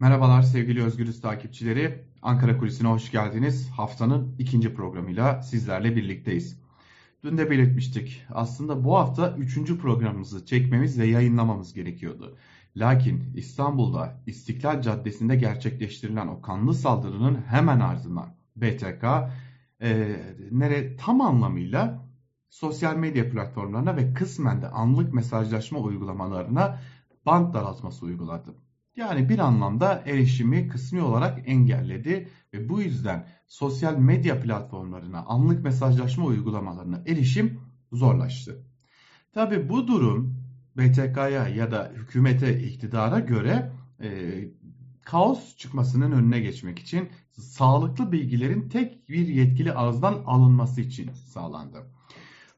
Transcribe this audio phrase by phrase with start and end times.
[0.00, 2.04] Merhabalar sevgili Özgürüz takipçileri.
[2.22, 3.70] Ankara Kulisi'ne hoş geldiniz.
[3.70, 6.60] Haftanın ikinci programıyla sizlerle birlikteyiz.
[7.24, 8.22] Dün de belirtmiştik.
[8.30, 12.36] Aslında bu hafta üçüncü programımızı çekmemiz ve yayınlamamız gerekiyordu.
[12.76, 19.04] Lakin İstanbul'da İstiklal Caddesi'nde gerçekleştirilen o kanlı saldırının hemen ardından BTK
[19.82, 20.16] e,
[20.50, 22.06] nere, tam anlamıyla
[22.50, 26.78] sosyal medya platformlarına ve kısmen de anlık mesajlaşma uygulamalarına
[27.26, 28.54] band daraltması uyguladı.
[29.00, 36.24] Yani bir anlamda erişimi kısmi olarak engelledi ve bu yüzden sosyal medya platformlarına, anlık mesajlaşma
[36.24, 37.60] uygulamalarına erişim
[37.92, 38.64] zorlaştı.
[39.34, 40.36] Tabi bu durum
[40.76, 44.08] BTK'ya ya da hükümete, iktidara göre e,
[45.02, 51.86] kaos çıkmasının önüne geçmek için sağlıklı bilgilerin tek bir yetkili ağızdan alınması için sağlandı.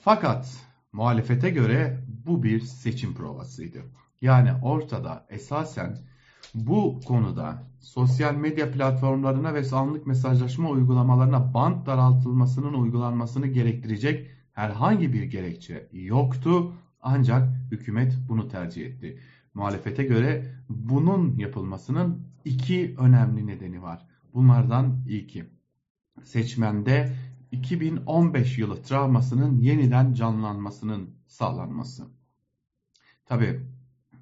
[0.00, 3.82] Fakat muhalefete göre bu bir seçim provasıydı.
[4.20, 6.13] Yani ortada esasen
[6.54, 15.22] bu konuda sosyal medya platformlarına ve anlık mesajlaşma uygulamalarına band daraltılmasının uygulanmasını gerektirecek herhangi bir
[15.22, 16.72] gerekçe yoktu.
[17.02, 19.18] Ancak hükümet bunu tercih etti.
[19.54, 24.06] Muhalefete göre bunun yapılmasının iki önemli nedeni var.
[24.34, 25.44] Bunlardan ilki
[26.22, 27.12] seçmende
[27.52, 32.04] 2015 yılı travmasının yeniden canlanmasının sağlanması.
[33.26, 33.60] Tabi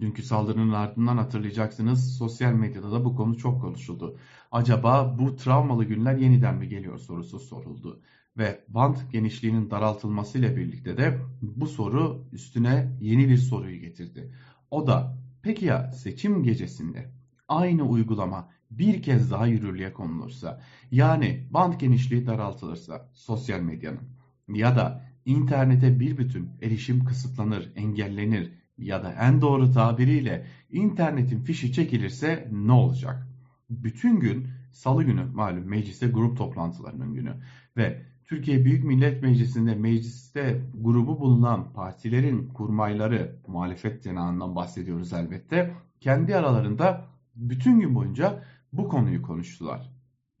[0.00, 4.18] dünkü saldırının ardından hatırlayacaksınız sosyal medyada da bu konu çok konuşuldu.
[4.52, 8.00] Acaba bu travmalı günler yeniden mi geliyor sorusu soruldu.
[8.38, 14.32] Ve bant genişliğinin daraltılmasıyla birlikte de bu soru üstüne yeni bir soruyu getirdi.
[14.70, 17.10] O da peki ya seçim gecesinde
[17.48, 24.08] aynı uygulama bir kez daha yürürlüğe konulursa yani band genişliği daraltılırsa sosyal medyanın
[24.48, 31.72] ya da internete bir bütün erişim kısıtlanır, engellenir ya da en doğru tabiriyle internetin fişi
[31.72, 33.26] çekilirse ne olacak?
[33.70, 37.34] Bütün gün salı günü malum mecliste grup toplantılarının günü
[37.76, 46.36] ve Türkiye Büyük Millet Meclisi'nde mecliste grubu bulunan partilerin kurmayları muhalefet cenahından bahsediyoruz elbette kendi
[46.36, 49.90] aralarında bütün gün boyunca bu konuyu konuştular.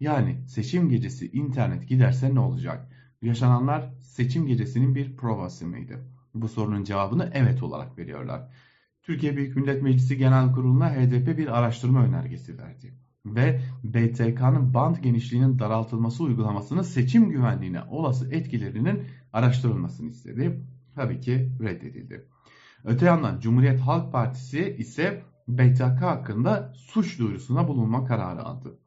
[0.00, 2.88] Yani seçim gecesi internet giderse ne olacak?
[3.22, 6.04] Yaşananlar seçim gecesinin bir provası mıydı?
[6.34, 8.48] Bu sorunun cevabını evet olarak veriyorlar.
[9.02, 12.94] Türkiye Büyük Millet Meclisi Genel Kurulu'na HDP bir araştırma önergesi verdi.
[13.26, 19.02] Ve BTK'nın band genişliğinin daraltılması uygulamasının seçim güvenliğine olası etkilerinin
[19.32, 20.60] araştırılmasını istedi.
[20.94, 22.28] Tabii ki reddedildi.
[22.84, 28.78] Öte yandan Cumhuriyet Halk Partisi ise BTK hakkında suç duyurusuna bulunma kararı aldı.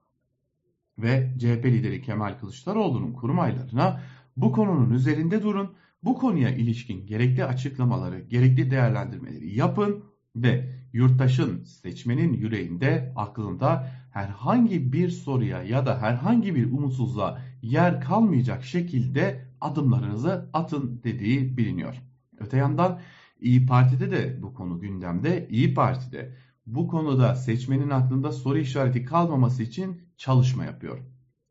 [0.97, 4.01] Ve CHP lideri Kemal Kılıçdaroğlu'nun kurmaylarına
[4.37, 5.71] bu konunun üzerinde durun,
[6.03, 10.03] bu konuya ilişkin gerekli açıklamaları, gerekli değerlendirmeleri yapın
[10.35, 18.63] ve yurttaşın, seçmenin yüreğinde, aklında herhangi bir soruya ya da herhangi bir umutsuzluğa yer kalmayacak
[18.63, 21.95] şekilde adımlarınızı atın dediği biliniyor.
[22.39, 22.99] Öte yandan
[23.41, 25.47] İyi Parti'de de bu konu gündemde.
[25.49, 30.99] İyi Parti'de bu konuda seçmenin aklında soru işareti kalmaması için çalışma yapıyor.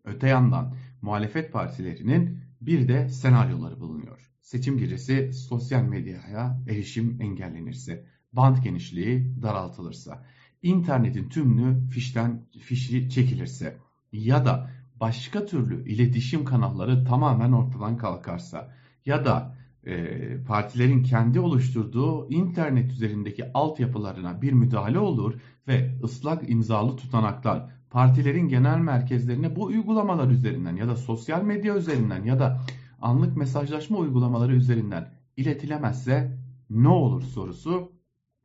[0.05, 4.31] Öte yandan muhalefet partilerinin bir de senaryoları bulunuyor.
[4.41, 10.25] Seçim gecesi sosyal medyaya erişim engellenirse, band genişliği daraltılırsa,
[10.63, 13.77] internetin tümünü fişten fişi çekilirse
[14.13, 18.73] ya da başka türlü iletişim kanalları tamamen ortadan kalkarsa
[19.07, 19.57] ya da
[19.87, 25.35] e, partilerin kendi oluşturduğu internet üzerindeki altyapılarına bir müdahale olur
[25.69, 32.25] ve ıslak imzalı tutanaklar partilerin genel merkezlerine bu uygulamalar üzerinden ya da sosyal medya üzerinden
[32.25, 32.61] ya da
[33.01, 36.39] anlık mesajlaşma uygulamaları üzerinden iletilemezse
[36.71, 37.93] ne olur sorusu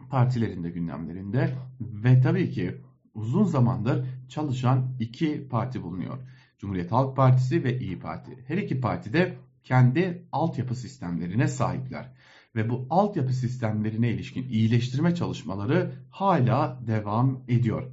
[0.09, 2.81] partilerin de gündemlerinde ve tabii ki
[3.13, 6.17] uzun zamandır çalışan iki parti bulunuyor.
[6.57, 8.43] Cumhuriyet Halk Partisi ve İyi Parti.
[8.47, 12.13] Her iki parti de kendi altyapı sistemlerine sahipler.
[12.55, 17.83] Ve bu altyapı sistemlerine ilişkin iyileştirme çalışmaları hala devam ediyor.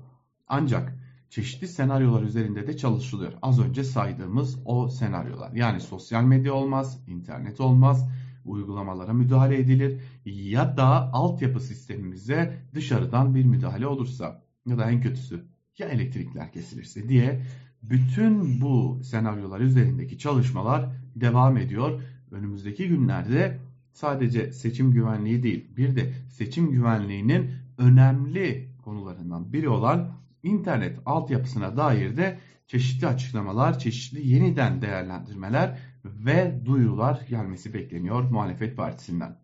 [0.48, 3.32] Ancak çeşitli senaryolar üzerinde de çalışılıyor.
[3.42, 5.52] Az önce saydığımız o senaryolar.
[5.52, 8.08] Yani sosyal medya olmaz, internet olmaz,
[8.44, 15.44] uygulamalara müdahale edilir ya da altyapı sistemimize dışarıdan bir müdahale olursa ya da en kötüsü
[15.78, 17.42] ya elektrikler kesilirse diye
[17.82, 22.02] bütün bu senaryolar üzerindeki çalışmalar devam ediyor.
[22.30, 23.58] Önümüzdeki günlerde
[23.92, 30.12] sadece seçim güvenliği değil bir de seçim güvenliğinin önemli konularından biri olan
[30.42, 39.36] internet altyapısına dair de çeşitli açıklamalar, çeşitli yeniden değerlendirmeler ve duyurular gelmesi bekleniyor muhalefet partisinden.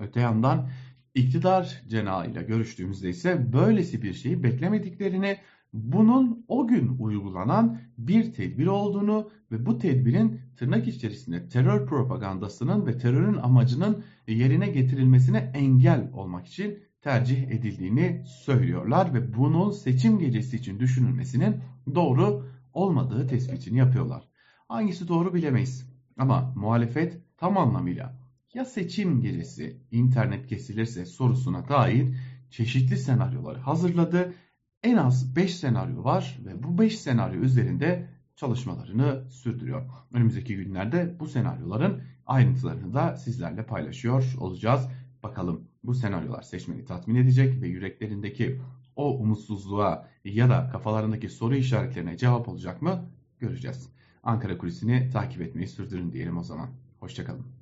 [0.00, 0.68] Öte yandan
[1.14, 5.38] iktidar cenahıyla görüştüğümüzde ise böylesi bir şeyi beklemediklerini
[5.72, 12.98] bunun o gün uygulanan bir tedbir olduğunu ve bu tedbirin tırnak içerisinde terör propagandasının ve
[12.98, 20.80] terörün amacının yerine getirilmesine engel olmak için tercih edildiğini söylüyorlar ve bunun seçim gecesi için
[20.80, 21.56] düşünülmesinin
[21.94, 24.28] doğru olmadığı tespitini yapıyorlar.
[24.68, 25.90] Hangisi doğru bilemeyiz.
[26.18, 28.20] Ama muhalefet tam anlamıyla
[28.54, 32.08] ya seçim gecesi internet kesilirse sorusuna dair
[32.50, 34.34] çeşitli senaryoları hazırladı.
[34.82, 39.90] En az 5 senaryo var ve bu 5 senaryo üzerinde çalışmalarını sürdürüyor.
[40.12, 44.88] Önümüzdeki günlerde bu senaryoların ayrıntılarını da sizlerle paylaşıyor olacağız.
[45.22, 48.60] Bakalım bu senaryolar seçmeni tatmin edecek ve yüreklerindeki
[48.96, 53.04] o umutsuzluğa ya da kafalarındaki soru işaretlerine cevap olacak mı
[53.38, 53.88] göreceğiz.
[54.22, 56.68] Ankara Kulisi'ni takip etmeyi sürdürün diyelim o zaman.
[57.00, 57.59] Hoşçakalın.